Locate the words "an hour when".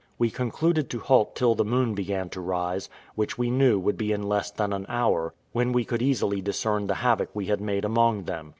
4.73-5.73